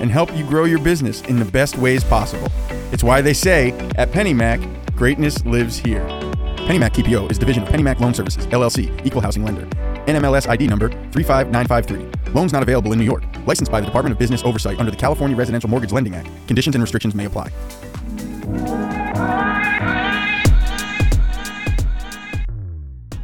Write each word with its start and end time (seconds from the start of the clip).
and 0.00 0.10
help 0.10 0.34
you 0.36 0.44
grow 0.44 0.64
your 0.64 0.80
business 0.80 1.22
in 1.22 1.38
the 1.38 1.44
best 1.44 1.78
ways 1.78 2.02
possible. 2.02 2.48
It's 2.92 3.04
why 3.04 3.20
they 3.20 3.34
say 3.34 3.72
at 3.96 4.10
PennyMac, 4.10 4.96
greatness 4.96 5.44
lives 5.44 5.78
here. 5.78 6.04
PennyMac 6.66 6.90
TPO 6.90 7.30
is 7.30 7.38
division 7.38 7.62
of 7.62 7.68
PennyMac 7.68 8.00
Loan 8.00 8.14
Services, 8.14 8.46
LLC, 8.48 9.06
equal 9.06 9.20
housing 9.20 9.44
lender. 9.44 9.66
NMLS 10.06 10.48
ID 10.48 10.66
number 10.66 10.88
35953. 11.12 12.32
Loans 12.32 12.52
not 12.52 12.62
available 12.62 12.92
in 12.92 12.98
New 12.98 13.04
York. 13.04 13.24
Licensed 13.46 13.70
by 13.70 13.80
the 13.80 13.86
Department 13.86 14.12
of 14.12 14.18
Business 14.18 14.42
Oversight 14.44 14.78
under 14.78 14.90
the 14.90 14.96
California 14.96 15.36
Residential 15.36 15.68
Mortgage 15.70 15.92
Lending 15.92 16.14
Act. 16.14 16.28
Conditions 16.46 16.74
and 16.74 16.82
restrictions 16.82 17.14
may 17.14 17.26
apply. 17.26 17.50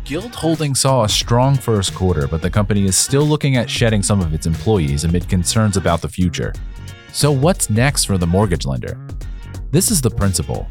Guild 0.07 0.37
Holdings 0.37 0.83
saw 0.83 1.03
a 1.03 1.09
strong 1.09 1.57
first 1.57 1.93
quarter, 1.93 2.29
but 2.29 2.41
the 2.41 2.49
company 2.49 2.85
is 2.85 2.97
still 2.97 3.25
looking 3.25 3.57
at 3.57 3.69
shedding 3.69 4.05
some 4.05 4.21
of 4.21 4.33
its 4.33 4.47
employees 4.47 5.03
amid 5.03 5.29
concerns 5.29 5.77
about 5.77 6.01
the 6.01 6.09
future. 6.09 6.55
So, 7.13 7.33
what's 7.33 7.69
next 7.71 8.05
for 8.05 8.17
the 8.17 8.27
mortgage 8.27 8.67
lender? 8.67 9.05
This 9.73 9.91
is 9.91 10.01
The 10.01 10.11
Principal. 10.11 10.69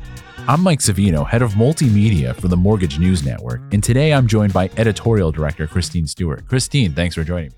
I'm 0.47 0.61
Mike 0.63 0.79
Savino, 0.79 1.27
head 1.27 1.41
of 1.41 1.55
multimedia 1.55 2.33
for 2.33 2.47
the 2.47 2.55
Mortgage 2.55 2.97
News 2.97 3.25
Network, 3.25 3.61
and 3.73 3.83
today 3.83 4.13
I'm 4.13 4.25
joined 4.25 4.53
by 4.53 4.69
editorial 4.77 5.33
director 5.33 5.67
Christine 5.67 6.07
Stewart. 6.07 6.47
Christine, 6.47 6.93
thanks 6.93 7.15
for 7.15 7.25
joining 7.25 7.49
me. 7.49 7.55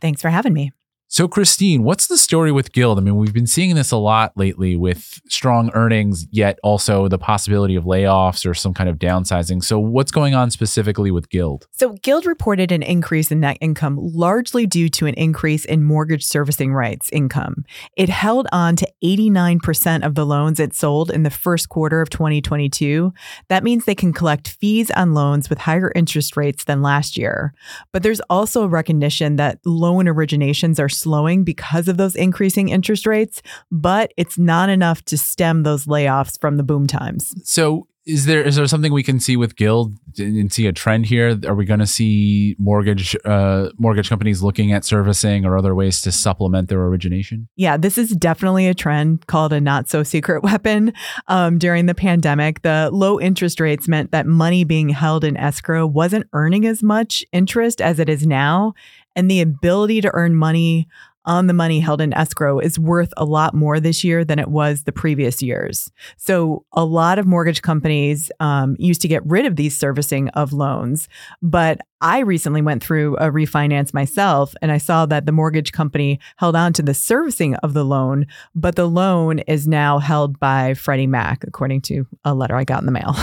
Thanks 0.00 0.20
for 0.20 0.30
having 0.30 0.52
me. 0.52 0.72
So, 1.14 1.28
Christine, 1.28 1.84
what's 1.84 2.08
the 2.08 2.18
story 2.18 2.50
with 2.50 2.72
Guild? 2.72 2.98
I 2.98 3.00
mean, 3.00 3.14
we've 3.14 3.32
been 3.32 3.46
seeing 3.46 3.76
this 3.76 3.92
a 3.92 3.96
lot 3.96 4.32
lately 4.34 4.74
with 4.74 5.20
strong 5.28 5.70
earnings, 5.72 6.26
yet 6.32 6.58
also 6.64 7.06
the 7.06 7.18
possibility 7.18 7.76
of 7.76 7.84
layoffs 7.84 8.44
or 8.44 8.52
some 8.52 8.74
kind 8.74 8.90
of 8.90 8.98
downsizing. 8.98 9.62
So, 9.62 9.78
what's 9.78 10.10
going 10.10 10.34
on 10.34 10.50
specifically 10.50 11.12
with 11.12 11.30
Guild? 11.30 11.68
So, 11.70 11.92
Guild 12.02 12.26
reported 12.26 12.72
an 12.72 12.82
increase 12.82 13.30
in 13.30 13.38
net 13.38 13.58
income 13.60 13.96
largely 13.96 14.66
due 14.66 14.88
to 14.88 15.06
an 15.06 15.14
increase 15.14 15.64
in 15.64 15.84
mortgage 15.84 16.24
servicing 16.24 16.74
rights 16.74 17.10
income. 17.12 17.64
It 17.96 18.08
held 18.08 18.48
on 18.50 18.74
to 18.74 18.92
89% 19.04 20.04
of 20.04 20.16
the 20.16 20.26
loans 20.26 20.58
it 20.58 20.74
sold 20.74 21.12
in 21.12 21.22
the 21.22 21.30
first 21.30 21.68
quarter 21.68 22.00
of 22.00 22.10
2022. 22.10 23.14
That 23.46 23.62
means 23.62 23.84
they 23.84 23.94
can 23.94 24.12
collect 24.12 24.48
fees 24.48 24.90
on 24.90 25.14
loans 25.14 25.48
with 25.48 25.58
higher 25.58 25.92
interest 25.94 26.36
rates 26.36 26.64
than 26.64 26.82
last 26.82 27.16
year. 27.16 27.54
But 27.92 28.02
there's 28.02 28.20
also 28.28 28.64
a 28.64 28.68
recognition 28.68 29.36
that 29.36 29.60
loan 29.64 30.06
originations 30.06 30.80
are 30.80 30.88
slowing 31.04 31.44
because 31.44 31.86
of 31.88 31.98
those 31.98 32.16
increasing 32.16 32.70
interest 32.70 33.06
rates, 33.06 33.42
but 33.70 34.12
it's 34.16 34.38
not 34.38 34.68
enough 34.68 35.04
to 35.04 35.18
stem 35.18 35.62
those 35.62 35.86
layoffs 35.86 36.40
from 36.40 36.56
the 36.56 36.62
boom 36.62 36.86
times. 36.86 37.34
So, 37.44 37.86
is 38.06 38.26
there 38.26 38.42
is 38.42 38.56
there 38.56 38.66
something 38.66 38.92
we 38.92 39.02
can 39.02 39.18
see 39.18 39.36
with 39.36 39.56
Guild 39.56 39.96
and 40.18 40.52
see 40.52 40.66
a 40.66 40.72
trend 40.72 41.06
here? 41.06 41.38
Are 41.46 41.54
we 41.54 41.64
going 41.64 41.80
to 41.80 41.86
see 41.86 42.54
mortgage 42.58 43.16
uh, 43.24 43.70
mortgage 43.78 44.10
companies 44.10 44.42
looking 44.42 44.72
at 44.72 44.84
servicing 44.84 45.46
or 45.46 45.56
other 45.56 45.74
ways 45.74 46.02
to 46.02 46.12
supplement 46.12 46.68
their 46.68 46.82
origination? 46.82 47.48
Yeah, 47.56 47.78
this 47.78 47.96
is 47.96 48.10
definitely 48.10 48.66
a 48.66 48.74
trend 48.74 49.26
called 49.26 49.54
a 49.54 49.60
not 49.60 49.88
so 49.88 50.02
secret 50.02 50.42
weapon. 50.42 50.92
Um, 51.28 51.58
during 51.58 51.86
the 51.86 51.94
pandemic, 51.94 52.60
the 52.60 52.90
low 52.92 53.18
interest 53.18 53.58
rates 53.58 53.88
meant 53.88 54.10
that 54.10 54.26
money 54.26 54.64
being 54.64 54.90
held 54.90 55.24
in 55.24 55.36
escrow 55.38 55.86
wasn't 55.86 56.28
earning 56.34 56.66
as 56.66 56.82
much 56.82 57.24
interest 57.32 57.80
as 57.80 57.98
it 57.98 58.10
is 58.10 58.26
now, 58.26 58.74
and 59.16 59.30
the 59.30 59.40
ability 59.40 60.00
to 60.02 60.10
earn 60.14 60.36
money 60.36 60.88
on 61.26 61.46
the 61.46 61.52
money 61.52 61.80
held 61.80 62.00
in 62.00 62.12
escrow 62.14 62.58
is 62.58 62.78
worth 62.78 63.12
a 63.16 63.24
lot 63.24 63.54
more 63.54 63.80
this 63.80 64.04
year 64.04 64.24
than 64.24 64.38
it 64.38 64.48
was 64.48 64.82
the 64.82 64.92
previous 64.92 65.42
years. 65.42 65.90
So, 66.16 66.64
a 66.72 66.84
lot 66.84 67.18
of 67.18 67.26
mortgage 67.26 67.62
companies 67.62 68.30
um, 68.40 68.76
used 68.78 69.00
to 69.02 69.08
get 69.08 69.24
rid 69.26 69.46
of 69.46 69.56
these 69.56 69.76
servicing 69.78 70.28
of 70.30 70.52
loans. 70.52 71.08
But 71.40 71.80
I 72.00 72.18
recently 72.20 72.60
went 72.60 72.82
through 72.84 73.16
a 73.16 73.30
refinance 73.30 73.94
myself 73.94 74.54
and 74.60 74.70
I 74.70 74.78
saw 74.78 75.06
that 75.06 75.24
the 75.24 75.32
mortgage 75.32 75.72
company 75.72 76.20
held 76.36 76.54
on 76.56 76.74
to 76.74 76.82
the 76.82 76.94
servicing 76.94 77.54
of 77.56 77.72
the 77.72 77.84
loan, 77.84 78.26
but 78.54 78.76
the 78.76 78.88
loan 78.88 79.38
is 79.40 79.66
now 79.66 79.98
held 79.98 80.38
by 80.38 80.74
Freddie 80.74 81.06
Mac, 81.06 81.44
according 81.44 81.80
to 81.82 82.06
a 82.24 82.34
letter 82.34 82.56
I 82.56 82.64
got 82.64 82.82
in 82.82 82.86
the 82.86 82.92
mail. 82.92 83.16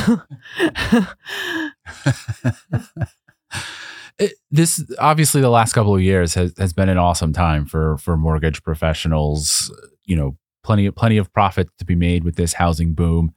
it, 4.19 4.33
this 4.49 4.83
obviously 4.99 5.41
the 5.41 5.49
last 5.49 5.73
couple 5.73 5.95
of 5.95 6.01
years 6.01 6.33
has, 6.33 6.53
has 6.57 6.73
been 6.73 6.89
an 6.89 6.97
awesome 6.97 7.33
time 7.33 7.66
for 7.66 7.97
for 7.97 8.17
mortgage 8.17 8.63
professionals. 8.63 9.73
You 10.05 10.16
know, 10.16 10.38
plenty 10.63 10.85
of 10.85 10.95
plenty 10.95 11.17
of 11.17 11.31
profit 11.33 11.69
to 11.79 11.85
be 11.85 11.95
made 11.95 12.23
with 12.23 12.35
this 12.35 12.53
housing 12.53 12.94
boom. 12.94 13.33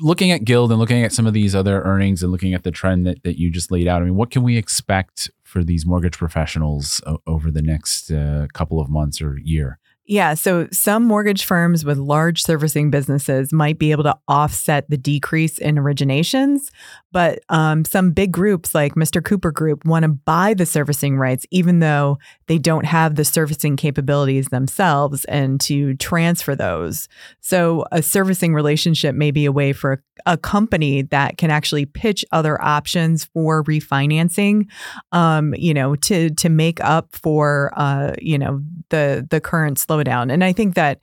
looking 0.00 0.32
at 0.32 0.44
Guild 0.44 0.70
and 0.70 0.80
looking 0.80 1.04
at 1.04 1.12
some 1.12 1.26
of 1.26 1.34
these 1.34 1.54
other 1.54 1.82
earnings 1.82 2.22
and 2.22 2.32
looking 2.32 2.54
at 2.54 2.64
the 2.64 2.72
trend 2.72 3.06
that, 3.06 3.22
that 3.22 3.38
you 3.38 3.50
just 3.50 3.70
laid 3.70 3.86
out, 3.86 4.02
I 4.02 4.06
mean, 4.06 4.16
what 4.16 4.30
can 4.30 4.42
we 4.42 4.56
expect 4.56 5.30
for 5.44 5.62
these 5.62 5.86
mortgage 5.86 6.18
professionals 6.18 7.00
over 7.26 7.50
the 7.50 7.62
next 7.62 8.10
uh, 8.10 8.46
couple 8.52 8.80
of 8.80 8.88
months 8.88 9.22
or 9.22 9.38
year? 9.38 9.78
Yeah. 10.06 10.34
So 10.34 10.68
some 10.70 11.04
mortgage 11.04 11.44
firms 11.44 11.82
with 11.82 11.96
large 11.96 12.42
servicing 12.42 12.90
businesses 12.90 13.54
might 13.54 13.78
be 13.78 13.90
able 13.90 14.02
to 14.04 14.16
offset 14.28 14.88
the 14.90 14.98
decrease 14.98 15.56
in 15.56 15.76
originations, 15.76 16.68
but 17.10 17.38
um, 17.48 17.86
some 17.86 18.10
big 18.10 18.30
groups 18.30 18.74
like 18.74 18.96
Mr. 18.96 19.24
Cooper 19.24 19.50
Group 19.50 19.86
want 19.86 20.02
to 20.02 20.08
buy 20.08 20.52
the 20.52 20.66
servicing 20.66 21.16
rights, 21.16 21.46
even 21.50 21.78
though 21.78 22.18
they 22.48 22.58
don't 22.58 22.84
have 22.84 23.14
the 23.14 23.24
servicing 23.24 23.76
capabilities 23.76 24.48
themselves 24.48 25.24
and 25.24 25.58
to 25.62 25.94
transfer 25.94 26.54
those. 26.54 27.08
So 27.40 27.86
a 27.90 28.02
servicing 28.02 28.52
relationship 28.52 29.14
may 29.14 29.30
be 29.30 29.46
a 29.46 29.52
way 29.52 29.72
for 29.72 30.02
a 30.26 30.36
company 30.36 31.02
that 31.02 31.38
can 31.38 31.50
actually 31.50 31.86
pitch 31.86 32.24
other 32.32 32.60
options 32.62 33.24
for 33.26 33.64
refinancing, 33.64 34.66
um, 35.12 35.54
you 35.54 35.74
know, 35.74 35.96
to 35.96 36.30
to 36.30 36.48
make 36.48 36.82
up 36.82 37.14
for 37.14 37.72
uh, 37.76 38.12
you 38.20 38.38
know 38.38 38.62
the 38.90 39.26
the 39.30 39.40
current 39.40 39.78
slowdown. 39.94 40.32
And 40.32 40.42
I 40.42 40.52
think 40.52 40.74
that 40.74 41.00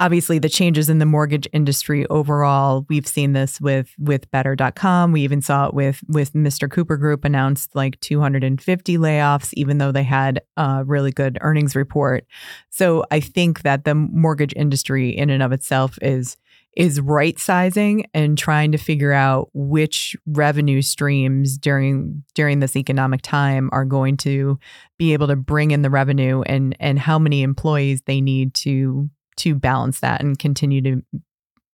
obviously 0.00 0.38
the 0.38 0.48
changes 0.48 0.88
in 0.90 0.98
the 0.98 1.06
mortgage 1.06 1.46
industry 1.52 2.06
overall 2.08 2.84
we've 2.88 3.06
seen 3.06 3.34
this 3.34 3.60
with 3.60 3.94
with 3.98 4.28
better.com 4.32 5.12
we 5.12 5.20
even 5.20 5.40
saw 5.40 5.66
it 5.66 5.74
with 5.74 6.00
with 6.08 6.32
mr 6.32 6.68
cooper 6.68 6.96
group 6.96 7.24
announced 7.24 7.76
like 7.76 8.00
250 8.00 8.98
layoffs 8.98 9.50
even 9.52 9.78
though 9.78 9.92
they 9.92 10.02
had 10.02 10.40
a 10.56 10.82
really 10.84 11.12
good 11.12 11.38
earnings 11.40 11.76
report 11.76 12.26
so 12.68 13.04
i 13.12 13.20
think 13.20 13.62
that 13.62 13.84
the 13.84 13.94
mortgage 13.94 14.54
industry 14.56 15.10
in 15.10 15.30
and 15.30 15.42
of 15.42 15.52
itself 15.52 15.98
is 16.02 16.36
is 16.74 17.00
right 17.00 17.38
sizing 17.38 18.06
and 18.14 18.38
trying 18.38 18.72
to 18.72 18.78
figure 18.78 19.12
out 19.12 19.50
which 19.52 20.16
revenue 20.26 20.80
streams 20.80 21.58
during 21.58 22.24
during 22.34 22.60
this 22.60 22.76
economic 22.76 23.20
time 23.22 23.68
are 23.72 23.84
going 23.84 24.16
to 24.16 24.58
be 24.98 25.12
able 25.12 25.26
to 25.26 25.36
bring 25.36 25.70
in 25.70 25.82
the 25.82 25.90
revenue 25.90 26.42
and 26.42 26.76
and 26.80 26.98
how 26.98 27.18
many 27.18 27.42
employees 27.42 28.02
they 28.06 28.20
need 28.20 28.54
to 28.54 29.10
to 29.36 29.54
balance 29.54 30.00
that 30.00 30.22
and 30.22 30.38
continue 30.38 30.80
to 30.80 31.02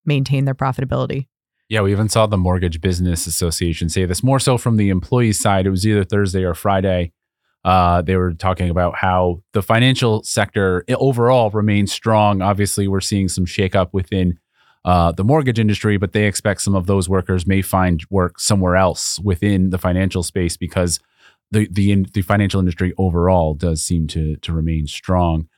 maintain 0.04 0.44
their 0.44 0.54
profitability. 0.54 1.26
Yeah, 1.68 1.82
we 1.82 1.92
even 1.92 2.08
saw 2.08 2.26
the 2.26 2.38
Mortgage 2.38 2.80
Business 2.80 3.26
Association 3.26 3.88
say 3.88 4.06
this 4.06 4.22
more 4.22 4.40
so 4.40 4.56
from 4.56 4.76
the 4.76 4.88
employee 4.88 5.32
side. 5.32 5.66
It 5.66 5.70
was 5.70 5.86
either 5.86 6.02
Thursday 6.02 6.42
or 6.42 6.54
Friday. 6.54 7.12
Uh, 7.64 8.00
they 8.00 8.16
were 8.16 8.32
talking 8.32 8.70
about 8.70 8.96
how 8.96 9.42
the 9.52 9.62
financial 9.62 10.22
sector 10.22 10.84
overall 10.88 11.50
remains 11.50 11.92
strong. 11.92 12.40
Obviously, 12.40 12.88
we're 12.88 13.00
seeing 13.00 13.28
some 13.28 13.44
shakeup 13.44 13.88
within 13.92 14.38
uh, 14.84 15.12
the 15.12 15.24
mortgage 15.24 15.58
industry, 15.58 15.96
but 15.96 16.12
they 16.12 16.24
expect 16.24 16.62
some 16.62 16.74
of 16.74 16.86
those 16.86 17.08
workers 17.08 17.46
may 17.46 17.62
find 17.62 18.04
work 18.10 18.38
somewhere 18.38 18.76
else 18.76 19.18
within 19.18 19.70
the 19.70 19.78
financial 19.78 20.22
space 20.22 20.56
because 20.56 21.00
the 21.50 21.68
the 21.70 22.04
the 22.12 22.22
financial 22.22 22.60
industry 22.60 22.92
overall 22.98 23.54
does 23.54 23.82
seem 23.82 24.06
to 24.08 24.36
to 24.36 24.52
remain 24.52 24.86
strong. 24.86 25.48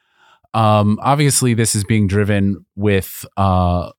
Um, 0.52 0.98
obviously, 1.02 1.54
this 1.54 1.74
is 1.74 1.84
being 1.84 2.06
driven 2.06 2.64
with 2.74 3.24
uh, 3.36 3.90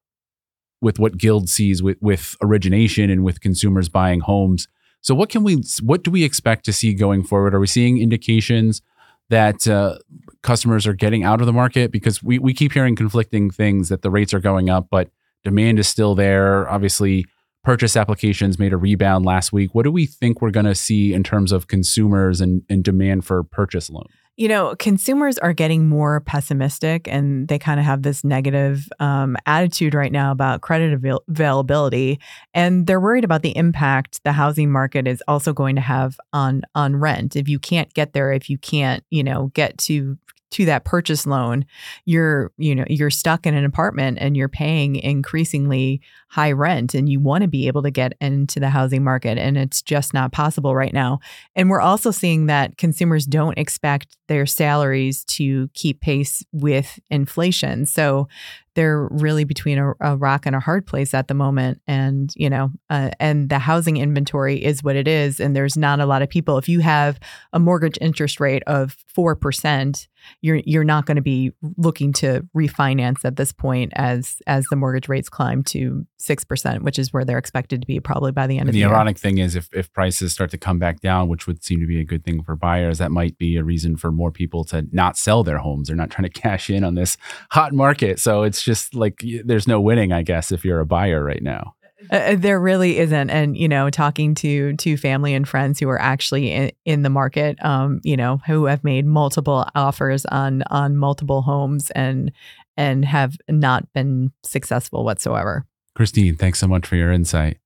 with 0.82 1.00
what 1.00 1.18
Guild 1.18 1.50
sees 1.50 1.82
with 1.82 1.98
with 2.02 2.36
origination 2.42 3.10
and 3.10 3.24
with 3.24 3.42
consumers 3.42 3.90
buying 3.90 4.22
homes. 4.22 4.68
So, 5.02 5.16
what 5.16 5.30
can 5.30 5.44
we 5.44 5.64
what 5.82 6.04
do 6.04 6.12
we 6.12 6.24
expect 6.24 6.66
to 6.66 6.74
see 6.74 6.94
going 6.94 7.24
forward? 7.24 7.54
Are 7.54 7.60
we 7.60 7.68
seeing 7.68 8.00
indications 8.00 8.82
that 9.30 9.68
uh, 9.68 9.98
customers 10.44 10.88
are 10.88 10.94
getting 10.94 11.24
out 11.24 11.42
of 11.42 11.48
the 11.48 11.54
market? 11.54 11.92
Because 11.92 12.22
we 12.22 12.40
we 12.40 12.54
keep 12.54 12.72
hearing 12.72 12.96
conflicting 12.96 13.50
things 13.50 13.90
that 13.90 14.02
the 14.02 14.12
rates 14.12 14.34
are 14.34 14.40
going 14.40 14.70
up, 14.70 14.88
but 14.90 15.10
demand 15.44 15.80
is 15.80 15.88
still 15.88 16.16
there. 16.16 16.70
Obviously, 16.70 17.26
purchase 17.64 17.96
applications 17.96 18.60
made 18.60 18.74
a 18.74 18.78
rebound 18.78 19.26
last 19.26 19.54
week. 19.54 19.74
What 19.74 19.84
do 19.84 19.92
we 19.92 20.06
think 20.06 20.42
we're 20.42 20.52
going 20.52 20.66
to 20.66 20.76
see 20.76 21.14
in 21.14 21.24
terms 21.24 21.52
of 21.52 21.68
consumers 21.68 22.42
and, 22.42 22.64
and 22.70 22.84
demand 22.84 23.26
for 23.26 23.44
purchase 23.44 23.90
loans? 23.90 24.10
You 24.38 24.48
know, 24.48 24.76
consumers 24.78 25.38
are 25.38 25.54
getting 25.54 25.88
more 25.88 26.22
pessimistic 26.22 27.08
and 27.08 27.48
they 27.48 27.60
kind 27.60 27.80
of 27.80 27.86
have 27.86 28.02
this 28.02 28.24
negative 28.24 28.88
um, 29.00 29.38
attitude 29.46 29.94
right 29.94 30.12
now 30.12 30.32
about 30.32 30.62
credit 30.62 30.94
avail- 30.94 31.24
availability. 31.30 32.20
And 32.54 32.88
they're 32.88 33.00
worried 33.00 33.24
about 33.24 33.44
the 33.44 33.56
impact 33.56 34.24
the 34.24 34.32
housing 34.32 34.72
market 34.72 35.06
is 35.08 35.22
also 35.28 35.54
going 35.54 35.76
to 35.76 35.82
have 35.82 36.18
on 36.34 36.64
on 36.74 36.96
rent. 36.96 37.36
If 37.36 37.50
you 37.50 37.60
can't 37.60 37.94
get 37.94 38.14
there, 38.14 38.32
if 38.32 38.50
you 38.50 38.58
can't, 38.58 39.04
you 39.10 39.24
know, 39.24 39.52
get 39.54 39.78
to 39.80 40.18
to 40.52 40.66
that 40.66 40.86
purchase 40.86 41.26
loan 41.26 41.66
you're 42.06 42.52
you 42.58 42.76
know 42.76 42.86
you're 42.88 43.10
stuck 43.10 43.46
in 43.46 43.54
an 43.54 43.66
apartment 43.66 44.18
and 44.22 44.38
you're 44.38 44.50
paying 44.50 44.96
increasingly 44.98 46.02
high 46.32 46.52
rent 46.54 46.94
and 46.94 47.10
you 47.10 47.20
want 47.20 47.42
to 47.42 47.48
be 47.48 47.68
able 47.68 47.84
to 47.84 47.92
get 47.92 48.14
into 48.22 48.58
the 48.58 48.70
housing 48.70 49.04
market 49.04 49.38
and 49.38 49.58
it's 49.58 49.82
just 49.82 50.14
not 50.14 50.32
possible 50.32 50.74
right 50.74 50.94
now. 50.94 51.20
And 51.58 51.70
we're 51.70 51.82
also 51.82 52.10
seeing 52.10 52.46
that 52.46 52.78
consumers 52.78 53.26
don't 53.26 53.58
expect 53.58 54.16
their 54.30 54.46
salaries 54.46 55.26
to 55.26 55.70
keep 55.74 56.00
pace 56.00 56.42
with 56.54 57.00
inflation. 57.10 57.86
So 57.86 58.30
they're 58.76 59.08
really 59.12 59.44
between 59.44 59.78
a, 59.78 59.94
a, 60.00 60.16
rock 60.18 60.46
and 60.46 60.56
a 60.56 60.60
hard 60.60 60.86
place 60.86 61.14
at 61.14 61.28
the 61.28 61.34
moment 61.34 61.82
and 61.88 62.34
you 62.36 62.50
know 62.50 62.72
uh, 62.90 63.10
and 63.20 63.50
the 63.50 63.60
housing 63.60 63.98
inventory 63.98 64.64
is 64.64 64.84
what 64.84 64.96
it 64.96 65.08
is 65.08 65.40
and 65.40 65.56
there's 65.56 65.76
not 65.76 66.00
a 66.00 66.06
lot 66.06 66.22
of 66.22 66.30
people 66.30 66.58
if 66.58 66.70
you 66.70 66.80
have 66.80 67.20
a 67.54 67.60
mortgage 67.60 67.98
interest 68.02 68.40
rate 68.40 68.64
of 68.68 68.96
4% 69.18 70.08
you're 70.42 70.62
you're 70.66 70.84
not 70.84 71.06
going 71.06 71.16
to 71.16 71.22
be 71.22 71.52
looking 71.78 72.14
to 72.14 72.48
refinance 72.56 73.26
at 73.26 73.36
this 73.36 73.52
point 73.52 73.92
as 73.96 74.38
as 74.48 74.66
the 74.70 74.76
mortgage 74.76 75.10
rates 75.10 75.30
climb 75.30 75.64
to 75.64 76.06
6% 76.20 76.82
which 76.82 77.00
is 77.00 77.12
where 77.12 77.26
they're 77.26 77.38
expected 77.38 77.82
to 77.82 77.88
be 77.88 78.00
probably 78.00 78.32
by 78.32 78.48
the 78.48 78.58
end 78.58 78.70
of 78.70 78.74
the, 78.74 78.80
year. 78.80 78.90
the 78.90 78.94
ironic 78.94 79.18
year. 79.18 79.22
thing 79.22 79.38
is 79.40 79.56
if 79.56 79.70
if 79.74 79.92
prices 79.94 80.32
start 80.32 80.52
to 80.52 80.58
come 80.58 80.80
back 80.80 81.02
down 81.02 81.28
which 81.28 81.48
would 81.48 81.64
seem 81.64 81.80
to 81.80 81.88
be 81.88 82.00
a 82.00 82.04
good 82.04 82.24
thing 82.24 82.44
for 82.44 82.56
buyers 82.56 83.00
that 83.00 83.12
might 83.12 83.38
be 83.38 83.58
a 83.58 83.64
reason 83.64 83.98
for 83.98 84.12
more 84.12 84.32
people 84.32 84.64
to 84.64 84.86
not 84.92 85.18
sell 85.18 85.44
their 85.44 85.58
homes 85.58 85.88
they're 85.88 85.98
not 85.98 86.10
trying 86.10 86.30
to 86.30 86.42
cash 86.42 86.70
in 86.70 86.84
on 86.84 86.96
this 86.96 87.18
hot 87.52 87.74
market 87.74 88.20
so 88.20 88.44
it's 88.44 88.61
just 88.64 88.96
like 88.96 89.24
there's 89.44 89.68
no 89.68 89.82
winning, 89.82 90.12
I 90.12 90.24
guess, 90.24 90.52
if 90.52 90.66
you're 90.66 90.80
a 90.80 90.86
buyer 90.86 91.24
right 91.24 91.42
now. 91.42 91.76
Uh, 92.10 92.16
uh, 92.16 92.36
there 92.38 92.60
really 92.60 92.98
isn't, 92.98 93.30
and 93.30 93.56
you 93.58 93.68
know, 93.68 93.90
talking 93.90 94.34
to 94.36 94.74
to 94.78 94.96
family 94.98 95.34
and 95.34 95.46
friends 95.48 95.80
who 95.80 95.90
are 95.90 96.02
actually 96.02 96.52
in, 96.52 96.72
in 96.86 97.02
the 97.04 97.10
market, 97.10 97.64
um, 97.64 98.02
you 98.04 98.18
know, 98.18 98.42
who 98.48 98.66
have 98.66 98.84
made 98.84 99.06
multiple 99.06 99.66
offers 99.76 100.26
on 100.26 100.64
on 100.70 100.98
multiple 100.98 101.44
homes 101.44 101.92
and 101.92 102.32
and 102.78 103.06
have 103.06 103.38
not 103.50 103.92
been 103.94 104.32
successful 104.44 105.04
whatsoever. 105.04 105.66
Christine, 105.94 106.36
thanks 106.36 106.60
so 106.60 106.68
much 106.68 106.88
for 106.88 106.96
your 106.96 107.12
insight. 107.12 107.58